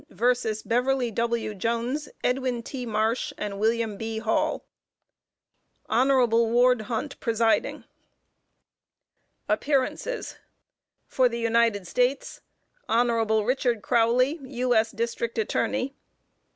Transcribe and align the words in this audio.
vs. 0.09 0.63
BEVERLY 0.63 1.11
W. 1.11 1.53
JONES, 1.53 2.09
EDWIN 2.23 2.63
T. 2.63 2.87
MARSH, 2.87 3.33
AND 3.37 3.59
WILLIAM 3.59 3.97
B. 3.97 4.17
HALL. 4.17 4.65
HON. 5.89 6.27
WARD 6.31 6.81
HUNT, 6.81 7.19
Presiding. 7.19 7.83
APPEARANCES. 9.47 10.37
For 11.05 11.29
the 11.29 11.37
United 11.39 11.85
States: 11.85 12.41
HON. 12.89 13.09
RICHARD 13.09 13.83
CROWLEY, 13.83 14.39
U.S. 14.41 14.89
District 14.89 15.37
Attorney. 15.37 15.93